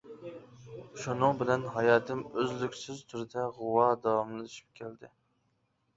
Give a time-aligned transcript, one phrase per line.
[1.01, 5.13] شۇنىڭ بىلەن ھاياتىم ئۈزلۈكسىز تۈردە غۇۋا داۋاملىشىپ كەلدى.